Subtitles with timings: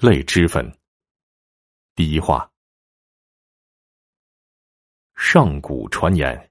[0.00, 0.66] 泪脂粉。
[1.94, 2.50] 第一话，
[5.14, 6.50] 上古传言，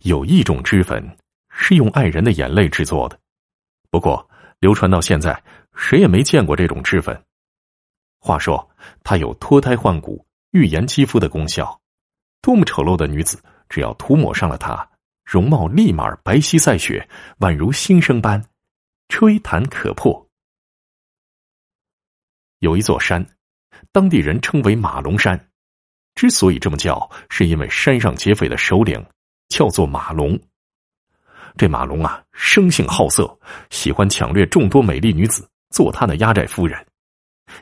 [0.00, 1.16] 有一种脂粉
[1.48, 3.16] 是用爱人的眼泪制作的，
[3.88, 5.40] 不过流传到现在，
[5.76, 7.24] 谁也没见过这种脂粉。
[8.18, 8.68] 话说，
[9.04, 11.80] 它有脱胎换骨、预言肌肤的功效，
[12.40, 14.90] 多么丑陋的女子，只要涂抹上了它，
[15.24, 17.08] 容貌立马白皙赛雪，
[17.38, 18.44] 宛如新生般，
[19.08, 20.21] 吹弹可破。
[22.62, 23.26] 有一座山，
[23.90, 25.48] 当地人称为马龙山。
[26.14, 29.04] 之所以这么叫，是因为山上劫匪的首领
[29.48, 30.38] 叫做马龙。
[31.56, 33.36] 这马龙啊，生性好色，
[33.70, 36.86] 喜欢抢掠众多美丽女子，做他的压寨夫人。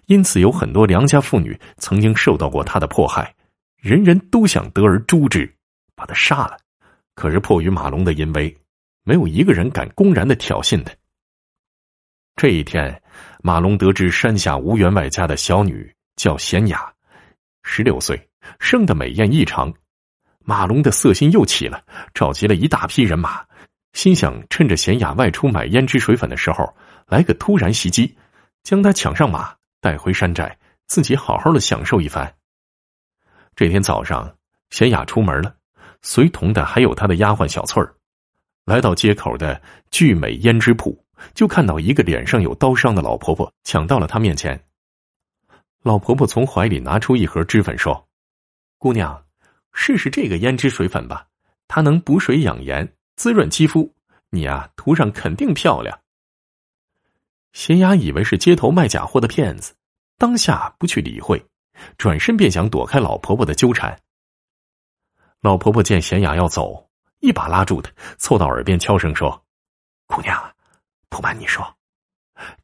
[0.04, 3.34] 因此，有很多良家妇女曾经受到过他的迫害，
[3.78, 5.50] 人人都想得而诛之，
[5.94, 6.58] 把他杀了。
[7.14, 8.54] 可是，迫于马龙的淫威，
[9.04, 10.92] 没有一个人敢公然的挑衅他。
[12.36, 13.02] 这一天，
[13.42, 16.92] 马龙得知山下吴员外家的小女叫贤雅，
[17.62, 19.72] 十六岁，生得美艳异常。
[20.40, 21.82] 马龙的色心又起了，
[22.12, 23.42] 召集了一大批人马，
[23.94, 26.74] 心想趁着贤雅外出买胭脂水粉的时候，
[27.06, 28.14] 来个突然袭击，
[28.62, 32.34] 将她抢上马，带回山寨，自己好好的享受一番。
[33.56, 34.34] 这天早上，
[34.68, 35.54] 贤雅出门了，
[36.02, 37.94] 随同的还有她的丫鬟小翠儿，
[38.66, 39.60] 来到街口的
[39.90, 41.02] 聚美胭脂铺。
[41.34, 44.64] 就看到一个脸上有刀伤的老婆婆抢到了他面前。
[45.82, 48.08] 老婆婆从怀里拿出一盒脂粉，说
[48.76, 49.24] ：“姑娘，
[49.72, 51.26] 试试这个胭脂水粉吧，
[51.68, 53.94] 它能补水养颜，滋润肌肤，
[54.28, 55.98] 你啊涂上肯定漂亮。”
[57.52, 59.74] 贤雅以为是街头卖假货的骗子，
[60.18, 61.44] 当下不去理会，
[61.96, 63.98] 转身便想躲开老婆婆的纠缠。
[65.40, 69.42] 老婆婆见贤雅要走，一把拉住她，凑到耳边悄声说：“。”
[71.20, 71.76] 不瞒你说，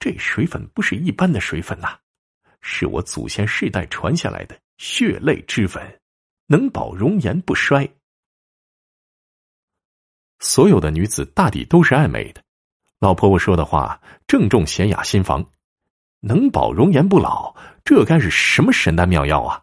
[0.01, 1.99] 这水粉不是一般的水粉呐，
[2.63, 6.01] 是我祖先世代传下来的血泪之粉，
[6.47, 7.87] 能保容颜不衰。
[10.39, 12.43] 所有的女子大抵都是爱美的，
[12.99, 15.45] 老婆婆说的话正中贤雅心房，
[16.21, 19.63] 能保容颜不老，这该是什么神丹妙药啊？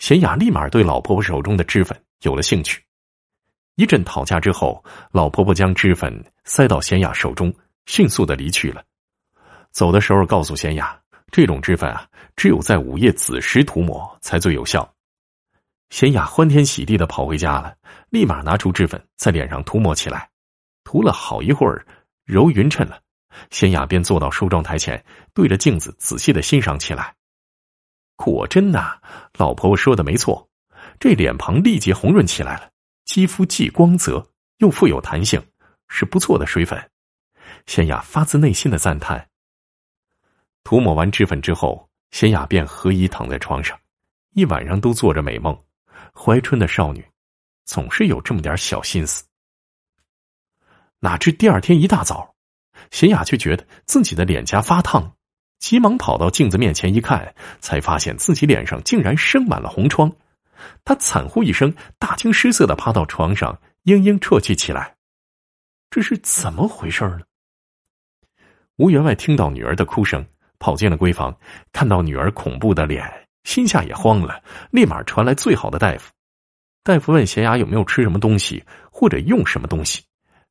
[0.00, 2.84] 贤雅立马对老婆婆手中的脂粉有了兴趣。
[3.76, 7.54] 一阵讨价之后，老婆婆将脂粉塞到贤雅手中。
[7.86, 8.84] 迅速的离去了，
[9.70, 14.94] 走的时候告诉贤雅，这种脂粉啊，只有在午夜子时涂抹才最有效。
[15.90, 17.76] 贤雅欢天喜地的跑回家了，
[18.10, 20.30] 立马拿出脂粉在脸上涂抹起来，
[20.84, 21.84] 涂了好一会儿，
[22.24, 23.00] 揉匀称了，
[23.50, 25.04] 贤雅便坐到梳妆台前，
[25.34, 27.14] 对着镜子仔细的欣赏起来。
[28.16, 28.98] 果真呐，
[29.36, 30.48] 老婆婆说的没错，
[30.98, 32.70] 这脸庞立即红润起来了，
[33.04, 35.42] 肌肤既光泽又富有弹性，
[35.88, 36.89] 是不错的水粉。
[37.66, 39.28] 贤雅发自内心的赞叹。
[40.62, 43.78] 涂抹完脂粉之后，贤雅便合衣躺在床上，
[44.34, 45.58] 一晚上都做着美梦。
[46.12, 47.04] 怀春的少女，
[47.64, 49.24] 总是有这么点小心思。
[50.98, 52.34] 哪知第二天一大早，
[52.90, 55.16] 贤雅却觉得自己的脸颊发烫，
[55.58, 60.12] 急忙跑到镜子面前一看，才发现自己脸上竟然生满了红疮。
[60.84, 64.96] 她惨呼一声，大惊失色的趴到床上，嘤嘤啜泣起来。
[65.88, 67.20] 这是怎么回事呢？
[68.80, 70.24] 吴员外听到女儿的哭声，
[70.58, 71.36] 跑进了闺房，
[71.70, 73.04] 看到女儿恐怖的脸，
[73.44, 76.10] 心下也慌了，立马传来最好的大夫。
[76.82, 80.02] 大夫问贤雅有没有吃什么东西，或者用什么东西，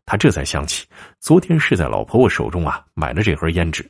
[0.05, 0.85] 他这才想起
[1.19, 3.89] 昨天是在老婆婆手中啊买了这盒胭脂。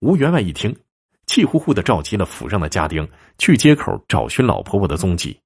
[0.00, 0.76] 吴员外一听，
[1.26, 5.40] 气呼呼的召集了府上的家丁去街口找寻老婆婆的踪迹，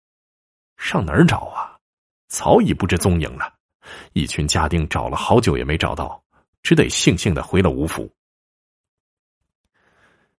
[0.79, 1.77] 上哪儿找啊？
[2.29, 3.53] 早已不知踪影了。
[4.15, 6.19] 一群家丁找了好久也没找到。
[6.63, 8.11] 只得悻悻的回了吴府。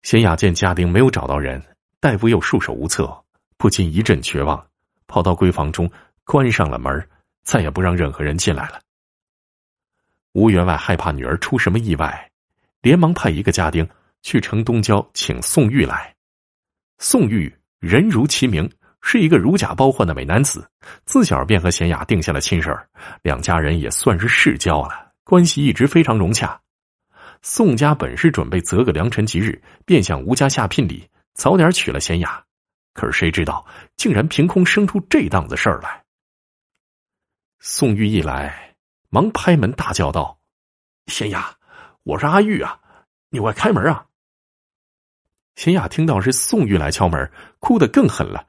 [0.02, 1.62] 贤雅见家丁没有找到人，
[2.00, 3.24] 大夫又束手无策，
[3.58, 4.68] 不禁一阵绝望，
[5.08, 5.90] 跑到闺房中
[6.26, 7.08] 关上了门，
[7.44, 8.82] 再也不让任何人进来了。
[10.34, 12.32] 吴员外害怕女儿出什么意外，
[12.82, 13.88] 连忙派一个家丁
[14.22, 16.14] 去城东郊请宋玉来。
[16.98, 18.70] 宋玉人如其名，
[19.02, 20.68] 是一个如假包换的美男子，
[21.06, 22.78] 自小便和贤雅定下了亲事
[23.22, 25.03] 两家人也算是世交了。
[25.24, 26.60] 关系一直非常融洽。
[27.42, 32.44] 宋家本是准备择个良辰吉日，便向吴家下聘礼，早点娶了贤雅。
[32.94, 33.66] 可是谁知道，
[33.98, 36.04] 竟然凭空生出这档子事儿来。
[37.60, 38.76] 宋玉一来，
[39.10, 40.40] 忙拍门大叫道
[41.08, 41.56] ：“贤雅，
[42.04, 42.80] 我是阿玉啊，
[43.30, 44.06] 你快开门啊！”
[45.56, 48.46] 贤雅听到是宋玉来敲门，哭得更狠了。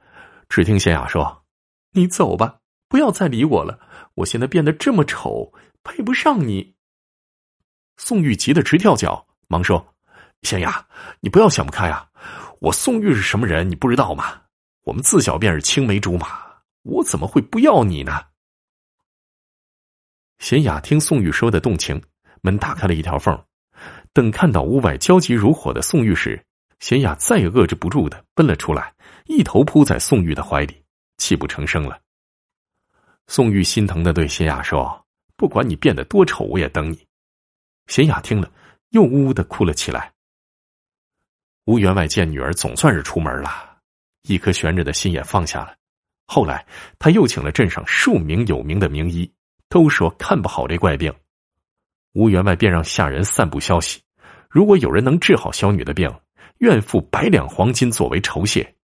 [0.47, 1.43] 只听贤雅说
[1.91, 3.79] ：“你走吧，不要再理我了。
[4.13, 5.51] 我现在变得这么丑。”
[5.85, 6.75] 配不上你。
[7.95, 9.95] 宋玉急得直跳脚，忙说
[10.41, 10.85] ：“贤雅，
[11.21, 12.09] 你不要想不开啊！
[12.59, 14.41] 我宋玉是什么人，你不知道吗？
[14.83, 16.43] 我们自小便是青梅竹马，
[16.81, 18.19] 我怎么会不要你呢？”
[20.39, 22.01] 贤雅听宋玉说的动情，
[22.41, 23.41] 门打开了一条缝。
[24.11, 26.43] 等看到屋外焦急如火的宋玉时，
[26.79, 28.93] 贤雅再也遏制不住的奔了出来，
[29.25, 30.83] 一头扑在宋玉的怀里，
[31.17, 32.01] 泣不成声了。
[33.27, 35.04] 宋玉心疼的对贤雅说
[35.35, 37.05] ：“不管你变得多丑，我也等你。”
[37.87, 38.51] 贤雅听了，
[38.89, 40.11] 又呜呜的哭了起来。
[41.65, 43.79] 吴员外见女儿总算是出门了，
[44.23, 45.75] 一颗悬着的心也放下了。
[46.25, 46.65] 后来，
[46.97, 49.31] 他又请了镇上数名有名的名医，
[49.69, 51.13] 都说看不好这怪病。
[52.13, 54.01] 吴员外便让下人散布消息：
[54.49, 56.11] 如果有人能治好小女的病，
[56.59, 58.75] 愿付百两黄金作为酬谢。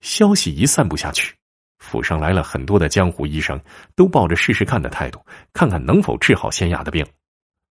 [0.00, 1.34] 消息一散布下去。
[1.96, 3.58] 府上来了很多的江湖医生，
[3.94, 5.18] 都抱着试试看的态度，
[5.54, 7.06] 看看能否治好贤雅的病。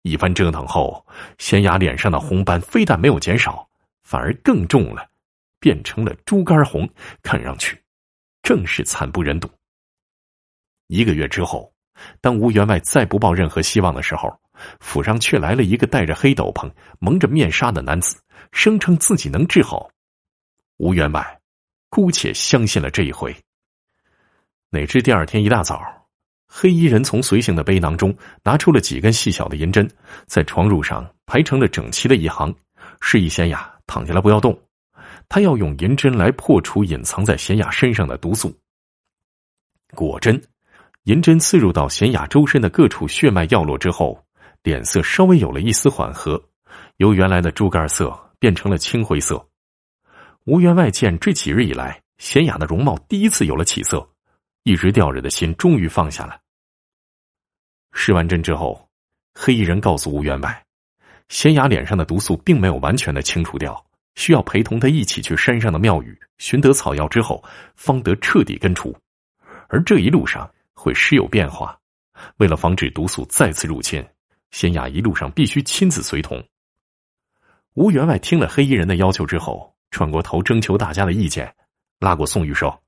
[0.01, 1.05] 一番折腾后，
[1.37, 3.69] 贤雅脸上的红斑非但没有减少，
[4.01, 5.07] 反而更重了，
[5.59, 6.89] 变成了猪肝红，
[7.21, 7.79] 看上去
[8.41, 9.47] 正是惨不忍睹。
[10.87, 11.71] 一个月之后，
[12.19, 14.35] 当吴员外再不抱任何希望的时候，
[14.79, 16.67] 府上却来了一个戴着黑斗篷、
[16.97, 18.17] 蒙着面纱的男子，
[18.51, 19.91] 声称自己能治好。
[20.77, 21.39] 吴员外
[21.89, 23.35] 姑且相信了这一回。
[24.69, 25.81] 哪知第二天一大早，
[26.45, 29.89] 黑衣人从随行的背囊中拿出了几根细小的银针，
[30.25, 32.53] 在床褥上排成了整齐的一行，
[32.99, 34.57] 示意贤雅躺下来不要动。
[35.29, 38.53] 他要用银针来破除隐藏在贤雅身上的毒素。
[39.95, 40.41] 果真，
[41.03, 44.21] 银针刺入到贤雅周身的各处血脉要络之后，
[44.63, 46.41] 脸色稍微有了一丝缓和，
[46.97, 49.47] 由原来的猪肝色变成了青灰色。
[50.43, 54.05] 吴员外见这几日以来，贤雅的容貌第一次有了起色。
[54.67, 56.37] 一直吊着的心终于放下了。
[57.93, 58.89] 施完针之后，
[59.33, 60.65] 黑衣人告诉吴员外，
[61.29, 63.81] 贤雅脸上的毒素并没有完全的清除掉，
[64.15, 67.41] 需要陪同他一起去山上的庙宇寻得草药之后，
[67.75, 68.93] 方得彻底根除。
[69.69, 71.79] 而这一路上会时有变化，
[72.35, 74.05] 为了防止毒素再次入侵，
[74.51, 76.45] 贤雅一路上必须亲自随同。
[77.75, 81.55] 吴员外听了黑衣人的要求之后，转过头征求大家的意见，
[82.01, 82.83] 拉过宋玉说。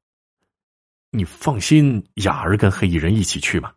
[1.11, 3.73] 你放心，雅儿跟黑衣人一起去吧。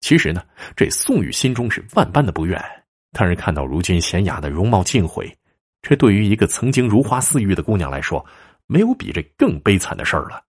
[0.00, 0.44] 其实呢，
[0.74, 2.60] 这宋玉心中是万般的不愿，
[3.12, 5.32] 但是看到如今贤雅的容貌尽毁，
[5.80, 8.24] 这对于一个曾经如花似玉的姑娘来说，
[8.66, 10.44] 没有比这更悲惨的事儿了。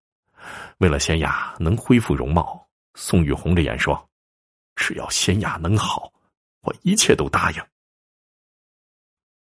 [0.78, 4.10] 为了贤雅能恢复容貌，宋玉红着眼说
[4.74, 6.12] ：“只要贤雅能好，
[6.62, 7.62] 我一切都答应。”